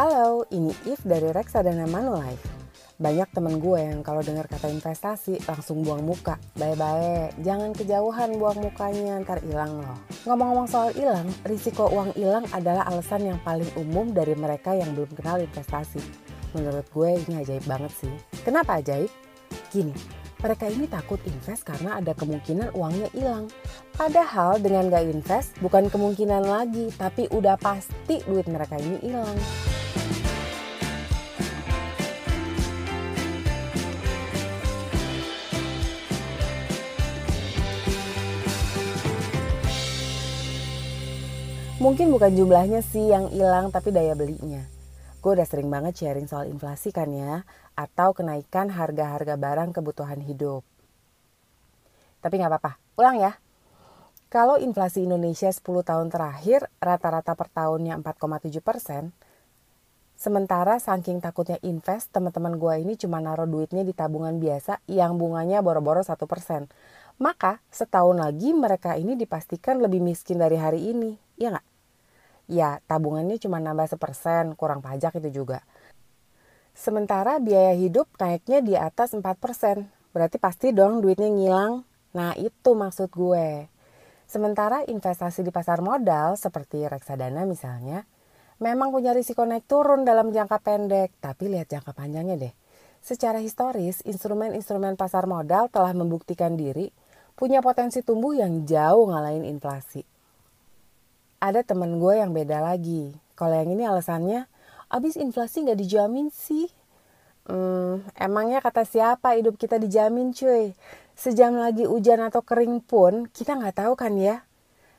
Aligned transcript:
Halo, 0.00 0.48
ini 0.48 0.72
If 0.88 1.04
dari 1.04 1.28
Reksadana 1.28 1.84
Manulife. 1.84 2.40
Banyak 2.96 3.36
temen 3.36 3.60
gue 3.60 3.84
yang 3.84 4.00
kalau 4.00 4.24
dengar 4.24 4.48
kata 4.48 4.72
investasi 4.72 5.44
langsung 5.44 5.84
buang 5.84 6.00
muka. 6.00 6.40
Bye-bye, 6.56 7.36
jangan 7.44 7.76
kejauhan 7.76 8.40
buang 8.40 8.64
mukanya, 8.64 9.20
ntar 9.20 9.44
hilang 9.44 9.84
loh. 9.84 10.00
Ngomong-ngomong 10.24 10.72
soal 10.72 10.96
hilang, 10.96 11.28
risiko 11.44 11.84
uang 11.92 12.16
hilang 12.16 12.48
adalah 12.56 12.88
alasan 12.88 13.28
yang 13.28 13.36
paling 13.44 13.68
umum 13.76 14.08
dari 14.16 14.32
mereka 14.32 14.72
yang 14.72 14.88
belum 14.96 15.12
kenal 15.12 15.36
investasi. 15.36 16.00
Menurut 16.56 16.88
gue 16.88 17.20
ini 17.20 17.44
ajaib 17.44 17.68
banget 17.68 17.92
sih. 17.92 18.14
Kenapa 18.40 18.80
ajaib? 18.80 19.12
Gini, 19.68 19.92
mereka 20.40 20.64
ini 20.72 20.88
takut 20.88 21.20
invest 21.28 21.68
karena 21.68 22.00
ada 22.00 22.16
kemungkinan 22.16 22.72
uangnya 22.72 23.12
hilang. 23.12 23.52
Padahal 24.00 24.64
dengan 24.64 24.88
gak 24.88 25.04
invest 25.04 25.60
bukan 25.60 25.92
kemungkinan 25.92 26.48
lagi, 26.48 26.88
tapi 26.96 27.28
udah 27.28 27.60
pasti 27.60 28.24
duit 28.24 28.48
mereka 28.48 28.80
ini 28.80 28.96
hilang. 29.04 29.36
Mungkin 41.80 42.12
bukan 42.12 42.36
jumlahnya 42.36 42.84
sih 42.84 43.08
yang 43.08 43.32
hilang 43.32 43.72
tapi 43.72 43.88
daya 43.88 44.12
belinya. 44.12 44.68
Gue 45.24 45.32
udah 45.32 45.48
sering 45.48 45.72
banget 45.72 45.96
sharing 45.96 46.28
soal 46.28 46.44
inflasi 46.44 46.92
kan 46.92 47.08
ya, 47.08 47.40
atau 47.72 48.12
kenaikan 48.12 48.68
harga-harga 48.68 49.40
barang 49.40 49.72
kebutuhan 49.72 50.20
hidup. 50.20 50.60
Tapi 52.20 52.36
nggak 52.36 52.52
apa-apa, 52.52 52.76
ulang 53.00 53.16
ya. 53.16 53.32
Kalau 54.28 54.60
inflasi 54.60 55.08
Indonesia 55.08 55.48
10 55.48 55.64
tahun 55.80 56.12
terakhir 56.12 56.68
rata-rata 56.84 57.32
per 57.32 57.48
tahunnya 57.48 57.96
4,7 58.04 58.60
persen, 58.60 59.16
sementara 60.20 60.76
saking 60.76 61.24
takutnya 61.24 61.56
invest, 61.64 62.12
teman-teman 62.12 62.60
gue 62.60 62.74
ini 62.76 63.00
cuma 63.00 63.24
naruh 63.24 63.48
duitnya 63.48 63.88
di 63.88 63.96
tabungan 63.96 64.36
biasa 64.36 64.84
yang 64.84 65.16
bunganya 65.16 65.64
boro-boro 65.64 66.04
1 66.04 66.28
persen. 66.28 66.68
Maka 67.16 67.64
setahun 67.72 68.20
lagi 68.20 68.52
mereka 68.52 69.00
ini 69.00 69.16
dipastikan 69.16 69.80
lebih 69.80 70.04
miskin 70.04 70.36
dari 70.36 70.60
hari 70.60 70.92
ini, 70.92 71.16
ya 71.40 71.56
nggak? 71.56 71.69
Ya 72.50 72.82
tabungannya 72.90 73.38
cuma 73.38 73.62
nambah 73.62 73.86
sepersen, 73.86 74.58
kurang 74.58 74.82
pajak 74.82 75.22
itu 75.22 75.42
juga. 75.42 75.62
Sementara 76.74 77.38
biaya 77.38 77.78
hidup 77.78 78.10
naiknya 78.18 78.58
di 78.58 78.74
atas 78.74 79.14
4%, 79.14 79.22
berarti 80.10 80.36
pasti 80.42 80.74
dong 80.74 80.98
duitnya 80.98 81.30
ngilang. 81.30 81.86
Nah 82.18 82.34
itu 82.34 82.74
maksud 82.74 83.14
gue. 83.14 83.70
Sementara 84.26 84.82
investasi 84.86 85.46
di 85.46 85.54
pasar 85.54 85.82
modal 85.82 86.34
seperti 86.34 86.86
reksadana 86.86 87.46
misalnya, 87.46 88.06
memang 88.58 88.90
punya 88.90 89.14
risiko 89.14 89.46
naik 89.46 89.66
turun 89.70 90.02
dalam 90.02 90.34
jangka 90.34 90.58
pendek, 90.62 91.14
tapi 91.22 91.50
lihat 91.50 91.70
jangka 91.70 91.94
panjangnya 91.94 92.38
deh. 92.38 92.54
Secara 93.00 93.40
historis, 93.40 94.02
instrumen-instrumen 94.04 94.94
pasar 94.98 95.24
modal 95.24 95.72
telah 95.72 95.94
membuktikan 95.94 96.54
diri 96.58 96.90
punya 97.38 97.64
potensi 97.64 98.04
tumbuh 98.04 98.36
yang 98.36 98.68
jauh 98.68 99.08
ngalahin 99.08 99.48
inflasi 99.48 100.09
ada 101.40 101.64
temen 101.64 101.96
gue 101.96 102.20
yang 102.20 102.36
beda 102.36 102.60
lagi. 102.60 103.16
Kalau 103.32 103.56
yang 103.56 103.72
ini 103.72 103.88
alasannya, 103.88 104.44
abis 104.92 105.16
inflasi 105.16 105.64
gak 105.64 105.80
dijamin 105.80 106.28
sih. 106.28 106.68
Hmm, 107.48 108.04
emangnya 108.14 108.60
kata 108.60 108.84
siapa 108.84 109.34
hidup 109.34 109.56
kita 109.56 109.80
dijamin 109.80 110.36
cuy? 110.36 110.76
Sejam 111.16 111.56
lagi 111.56 111.88
hujan 111.88 112.20
atau 112.20 112.44
kering 112.44 112.84
pun 112.84 113.26
kita 113.32 113.56
nggak 113.56 113.80
tahu 113.80 113.92
kan 113.96 114.14
ya. 114.14 114.44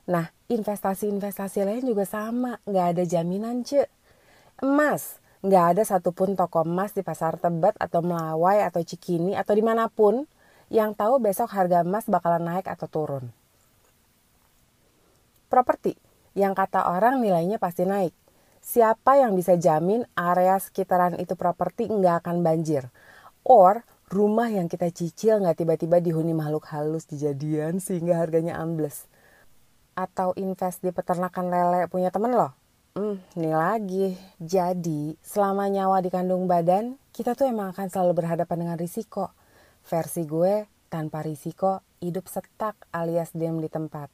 Nah, 0.09 0.33
investasi-investasi 0.50 1.64
lain 1.64 1.86
juga 1.86 2.03
sama, 2.03 2.59
nggak 2.66 2.86
ada 2.98 3.03
jaminan 3.05 3.61
cuy. 3.61 3.86
Emas, 4.59 5.21
nggak 5.45 5.65
ada 5.77 5.83
satupun 5.86 6.33
toko 6.36 6.65
emas 6.65 6.92
di 6.92 7.05
pasar 7.05 7.38
Tebet 7.38 7.77
atau 7.77 8.04
Melawai 8.04 8.65
atau 8.65 8.82
Cikini 8.83 9.38
atau 9.38 9.54
di 9.55 9.64
mana 9.64 9.88
pun 9.88 10.26
yang 10.67 10.98
tahu 10.98 11.21
besok 11.21 11.54
harga 11.54 11.86
emas 11.86 12.10
bakalan 12.10 12.44
naik 12.44 12.67
atau 12.67 12.89
turun. 12.89 13.26
Properti, 15.48 16.11
yang 16.37 16.55
kata 16.55 16.87
orang 16.87 17.19
nilainya 17.19 17.59
pasti 17.59 17.83
naik. 17.83 18.15
Siapa 18.61 19.17
yang 19.17 19.33
bisa 19.33 19.58
jamin 19.58 20.05
area 20.14 20.55
sekitaran 20.61 21.17
itu 21.17 21.33
properti 21.33 21.89
nggak 21.89 22.25
akan 22.25 22.45
banjir? 22.45 22.93
Or 23.42 23.81
rumah 24.11 24.53
yang 24.53 24.70
kita 24.70 24.93
cicil 24.93 25.41
nggak 25.41 25.65
tiba-tiba 25.65 25.97
dihuni 25.97 26.37
makhluk 26.37 26.70
halus 26.70 27.09
dijadian 27.09 27.81
sehingga 27.81 28.21
harganya 28.21 28.61
ambles? 28.61 29.09
Atau 29.97 30.37
invest 30.37 30.86
di 30.86 30.93
peternakan 30.93 31.49
lele 31.49 31.89
punya 31.89 32.14
temen 32.14 32.37
loh? 32.37 32.53
Hmm, 32.91 33.17
ini 33.39 33.52
lagi. 33.55 34.08
Jadi, 34.36 35.15
selama 35.23 35.71
nyawa 35.71 36.03
di 36.03 36.11
kandung 36.11 36.43
badan, 36.43 36.99
kita 37.15 37.39
tuh 37.39 37.47
emang 37.47 37.71
akan 37.71 37.87
selalu 37.87 38.20
berhadapan 38.20 38.67
dengan 38.67 38.77
risiko. 38.77 39.31
Versi 39.87 40.27
gue, 40.27 40.67
tanpa 40.91 41.23
risiko, 41.23 41.80
hidup 42.03 42.27
setak 42.27 42.75
alias 42.91 43.31
diam 43.31 43.64
di 43.64 43.71
tempat. 43.71 44.11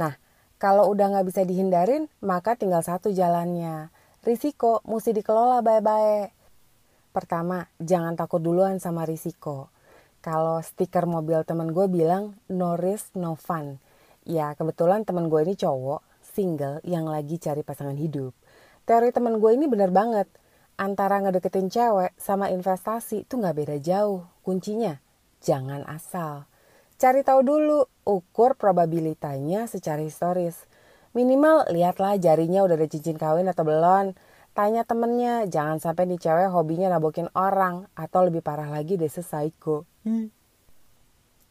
Nah, 0.00 0.16
kalau 0.58 0.88
udah 0.94 1.12
nggak 1.14 1.26
bisa 1.26 1.42
dihindarin, 1.42 2.06
maka 2.22 2.54
tinggal 2.54 2.80
satu 2.80 3.10
jalannya. 3.10 3.90
Risiko 4.24 4.80
mesti 4.88 5.12
dikelola 5.12 5.60
baik-baik. 5.60 6.32
Pertama, 7.14 7.68
jangan 7.78 8.16
takut 8.16 8.42
duluan 8.42 8.80
sama 8.82 9.06
risiko. 9.06 9.70
Kalau 10.24 10.64
stiker 10.64 11.04
mobil 11.04 11.44
temen 11.44 11.76
gue 11.76 11.84
bilang, 11.86 12.34
no 12.48 12.80
risk, 12.80 13.12
no 13.14 13.36
fun. 13.36 13.76
Ya, 14.24 14.56
kebetulan 14.56 15.04
temen 15.04 15.28
gue 15.28 15.44
ini 15.44 15.52
cowok, 15.52 16.00
single, 16.24 16.80
yang 16.82 17.04
lagi 17.04 17.36
cari 17.36 17.60
pasangan 17.60 18.00
hidup. 18.00 18.32
Teori 18.88 19.12
temen 19.12 19.36
gue 19.36 19.52
ini 19.52 19.68
bener 19.68 19.92
banget. 19.92 20.26
Antara 20.80 21.20
ngedeketin 21.20 21.68
cewek 21.68 22.16
sama 22.16 22.48
investasi 22.48 23.28
itu 23.28 23.36
nggak 23.36 23.56
beda 23.62 23.76
jauh. 23.84 24.24
Kuncinya, 24.40 24.96
jangan 25.44 25.84
asal. 25.84 26.48
Cari 26.94 27.26
tahu 27.26 27.42
dulu, 27.42 27.90
ukur 28.06 28.54
probabilitanya 28.54 29.66
secara 29.66 29.98
historis. 29.98 30.62
Minimal 31.10 31.70
lihatlah 31.74 32.14
jarinya 32.22 32.62
udah 32.62 32.78
ada 32.78 32.86
cincin 32.86 33.18
kawin 33.18 33.50
atau 33.50 33.66
belum. 33.66 34.14
Tanya 34.54 34.86
temennya, 34.86 35.50
jangan 35.50 35.82
sampai 35.82 36.06
nih 36.06 36.22
cewek 36.22 36.54
hobinya 36.54 36.86
nabokin 36.86 37.26
orang 37.34 37.90
atau 37.98 38.22
lebih 38.22 38.46
parah 38.46 38.70
lagi 38.70 38.94
deh 38.94 39.10
psycho. 39.10 39.82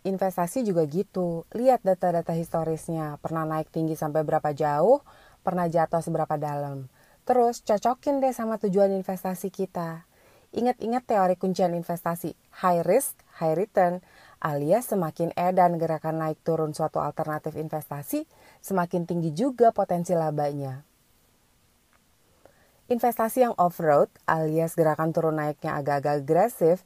Investasi 0.08 0.64
juga 0.64 0.88
gitu. 0.88 1.44
Lihat 1.52 1.84
data-data 1.84 2.32
historisnya. 2.32 3.20
Pernah 3.20 3.44
naik 3.44 3.68
tinggi 3.72 4.00
sampai 4.00 4.24
berapa 4.24 4.56
jauh, 4.56 5.04
pernah 5.44 5.68
jatuh 5.68 6.00
seberapa 6.00 6.40
dalam. 6.40 6.88
Terus 7.28 7.60
cocokin 7.64 8.24
deh 8.24 8.32
sama 8.32 8.56
tujuan 8.60 8.96
investasi 8.96 9.52
kita. 9.52 10.08
Ingat-ingat 10.54 11.08
teori 11.08 11.36
kuncian 11.36 11.76
investasi, 11.76 12.36
high 12.64 12.86
risk, 12.86 13.20
high 13.42 13.58
return 13.58 14.06
alias 14.44 14.92
semakin 14.92 15.32
edan 15.40 15.80
gerakan 15.80 16.20
naik 16.20 16.44
turun 16.44 16.76
suatu 16.76 17.00
alternatif 17.00 17.56
investasi, 17.56 18.28
semakin 18.60 19.08
tinggi 19.08 19.32
juga 19.32 19.72
potensi 19.72 20.12
labanya. 20.12 20.84
Investasi 22.92 23.48
yang 23.48 23.56
off-road 23.56 24.12
alias 24.28 24.76
gerakan 24.76 25.16
turun 25.16 25.40
naiknya 25.40 25.80
agak-agak 25.80 26.28
agresif, 26.28 26.84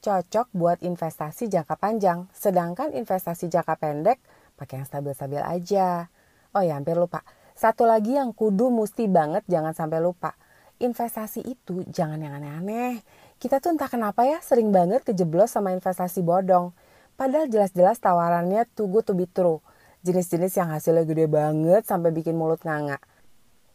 cocok 0.00 0.48
buat 0.56 0.80
investasi 0.80 1.52
jangka 1.52 1.76
panjang, 1.76 2.24
sedangkan 2.32 2.96
investasi 2.96 3.52
jangka 3.52 3.76
pendek 3.76 4.18
pakai 4.56 4.80
yang 4.80 4.88
stabil-stabil 4.88 5.44
aja. 5.44 6.08
Oh 6.56 6.64
ya, 6.64 6.80
hampir 6.80 6.96
lupa. 6.96 7.20
Satu 7.52 7.84
lagi 7.84 8.16
yang 8.16 8.32
kudu 8.32 8.72
mesti 8.72 9.04
banget 9.04 9.44
jangan 9.44 9.76
sampai 9.76 10.00
lupa. 10.00 10.32
Investasi 10.80 11.44
itu 11.44 11.84
jangan 11.92 12.22
yang 12.22 12.40
aneh-aneh 12.40 13.04
kita 13.38 13.62
tuh 13.62 13.78
entah 13.78 13.86
kenapa 13.86 14.26
ya 14.26 14.42
sering 14.42 14.74
banget 14.74 15.06
kejeblos 15.06 15.54
sama 15.54 15.70
investasi 15.70 16.26
bodong. 16.26 16.74
Padahal 17.14 17.46
jelas-jelas 17.46 18.02
tawarannya 18.02 18.66
too 18.74 18.90
good 18.90 19.06
to 19.06 19.14
be 19.14 19.30
true. 19.30 19.62
Jenis-jenis 20.02 20.58
yang 20.58 20.70
hasilnya 20.74 21.06
gede 21.06 21.26
banget 21.30 21.86
sampai 21.86 22.10
bikin 22.10 22.34
mulut 22.34 22.62
nganga. 22.66 22.98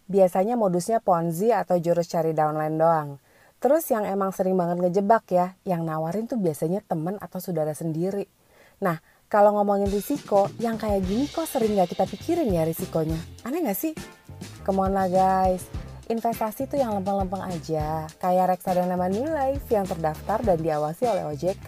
Biasanya 0.07 0.59
modusnya 0.59 0.99
ponzi 0.99 1.55
atau 1.55 1.79
jurus 1.79 2.11
cari 2.11 2.35
downline 2.35 2.75
doang. 2.75 3.09
Terus 3.63 3.87
yang 3.87 4.03
emang 4.03 4.35
sering 4.35 4.59
banget 4.59 4.83
ngejebak 4.83 5.23
ya, 5.31 5.55
yang 5.63 5.87
nawarin 5.87 6.27
tuh 6.27 6.35
biasanya 6.35 6.83
temen 6.83 7.15
atau 7.23 7.39
saudara 7.39 7.71
sendiri. 7.71 8.27
Nah, 8.83 8.99
kalau 9.31 9.55
ngomongin 9.55 9.87
risiko, 9.87 10.51
yang 10.59 10.75
kayak 10.75 11.07
gini 11.07 11.31
kok 11.31 11.47
sering 11.47 11.79
gak 11.79 11.89
kita 11.89 12.03
pikirin 12.03 12.51
ya 12.51 12.67
risikonya. 12.67 13.15
Aneh 13.47 13.63
gak 13.63 13.79
sih? 13.79 13.95
Come 14.67 14.91
lah 14.91 15.07
guys, 15.07 15.63
investasi 16.11 16.67
tuh 16.67 16.79
yang 16.79 16.91
lempeng-lempeng 16.99 17.43
aja, 17.43 18.07
kayak 18.19 18.57
reksadana 18.57 18.99
Manulife 18.99 19.67
yang 19.71 19.87
terdaftar 19.87 20.43
dan 20.43 20.59
diawasi 20.59 21.07
oleh 21.07 21.23
OJK. 21.31 21.67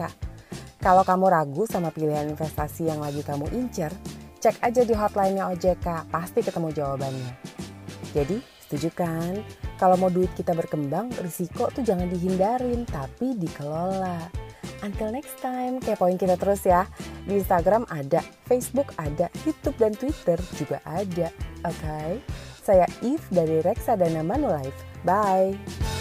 Kalau 0.84 1.02
kamu 1.08 1.26
ragu 1.32 1.64
sama 1.66 1.90
pilihan 1.90 2.28
investasi 2.28 2.92
yang 2.92 3.00
lagi 3.00 3.24
kamu 3.24 3.48
incer, 3.56 3.90
cek 4.44 4.60
aja 4.62 4.82
di 4.84 4.94
hotline-nya 4.94 5.50
OJK, 5.56 6.12
pasti 6.12 6.44
ketemu 6.44 6.70
jawabannya. 6.76 7.32
Jadi, 8.14 8.38
setuju 8.68 8.90
kan? 8.94 9.34
Kalau 9.82 9.96
mau 9.98 10.12
duit 10.12 10.30
kita 10.38 10.54
berkembang, 10.54 11.10
risiko 11.24 11.72
tuh 11.74 11.82
jangan 11.82 12.12
dihindarin, 12.12 12.86
tapi 12.86 13.34
dikelola. 13.40 14.30
Until 14.84 15.10
next 15.10 15.42
time, 15.42 15.82
kepoin 15.82 16.20
kita 16.20 16.38
terus 16.38 16.62
ya. 16.68 16.86
Di 17.26 17.42
Instagram 17.42 17.90
ada, 17.90 18.22
Facebook 18.46 18.94
ada, 19.02 19.34
YouTube 19.42 19.82
dan 19.82 19.98
Twitter 19.98 20.38
juga 20.54 20.78
ada. 20.86 21.34
Oke? 21.66 21.82
Okay? 21.82 22.12
Saya 22.66 22.90
Eve 23.06 23.22
dari 23.30 23.62
Reksadana 23.62 24.26
Manulife. 24.26 24.74
Bye! 25.06 25.95